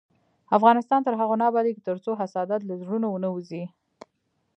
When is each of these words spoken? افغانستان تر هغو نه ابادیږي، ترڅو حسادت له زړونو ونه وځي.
افغانستان 0.57 0.99
تر 1.03 1.13
هغو 1.19 1.35
نه 1.41 1.45
ابادیږي، 1.51 1.81
ترڅو 1.89 2.11
حسادت 2.21 2.61
له 2.65 2.73
زړونو 2.81 3.07
ونه 3.11 3.29
وځي. 3.31 3.63